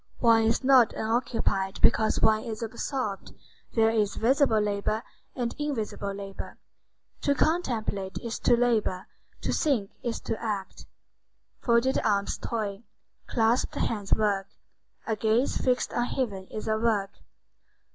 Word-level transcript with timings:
One 0.17 0.45
is 0.45 0.63
not 0.63 0.93
unoccupied 0.93 1.79
because 1.79 2.23
one 2.23 2.41
is 2.41 2.63
absorbed. 2.63 3.33
There 3.75 3.91
is 3.91 4.15
visible 4.15 4.59
labor 4.59 5.03
and 5.35 5.53
invisible 5.59 6.11
labor. 6.11 6.57
To 7.21 7.35
contemplate 7.35 8.17
is 8.17 8.39
to 8.39 8.57
labor, 8.57 9.05
to 9.41 9.53
think 9.53 9.91
is 10.01 10.19
to 10.21 10.41
act. 10.41 10.87
Folded 11.59 11.99
arms 12.03 12.39
toil, 12.39 12.81
clasped 13.27 13.75
hands 13.75 14.11
work. 14.11 14.47
A 15.05 15.15
gaze 15.15 15.57
fixed 15.57 15.93
on 15.93 16.05
heaven 16.05 16.47
is 16.47 16.67
a 16.67 16.79
work. 16.79 17.11